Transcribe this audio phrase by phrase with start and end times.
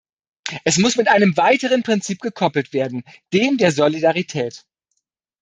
[0.63, 3.03] Es muss mit einem weiteren Prinzip gekoppelt werden
[3.33, 4.65] dem der Solidarität.